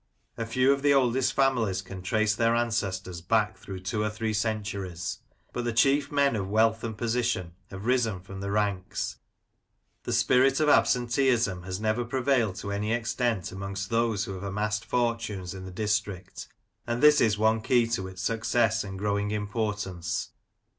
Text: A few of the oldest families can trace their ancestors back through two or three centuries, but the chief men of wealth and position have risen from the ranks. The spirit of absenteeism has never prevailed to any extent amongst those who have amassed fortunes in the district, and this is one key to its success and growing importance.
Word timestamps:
A 0.35 0.47
few 0.47 0.73
of 0.73 0.81
the 0.81 0.95
oldest 0.95 1.31
families 1.33 1.83
can 1.83 2.01
trace 2.01 2.33
their 2.33 2.55
ancestors 2.55 3.21
back 3.21 3.55
through 3.55 3.81
two 3.81 4.01
or 4.01 4.09
three 4.09 4.33
centuries, 4.33 5.19
but 5.53 5.63
the 5.63 5.71
chief 5.71 6.11
men 6.11 6.35
of 6.35 6.49
wealth 6.49 6.83
and 6.83 6.97
position 6.97 7.53
have 7.69 7.85
risen 7.85 8.19
from 8.19 8.39
the 8.39 8.49
ranks. 8.49 9.17
The 10.01 10.11
spirit 10.11 10.59
of 10.59 10.69
absenteeism 10.69 11.61
has 11.61 11.79
never 11.79 12.03
prevailed 12.03 12.55
to 12.61 12.71
any 12.71 12.91
extent 12.91 13.51
amongst 13.51 13.91
those 13.91 14.23
who 14.25 14.33
have 14.33 14.43
amassed 14.43 14.85
fortunes 14.85 15.53
in 15.53 15.65
the 15.65 15.71
district, 15.71 16.47
and 16.87 17.03
this 17.03 17.21
is 17.21 17.37
one 17.37 17.61
key 17.61 17.85
to 17.89 18.07
its 18.07 18.23
success 18.23 18.83
and 18.83 18.97
growing 18.97 19.29
importance. 19.29 20.31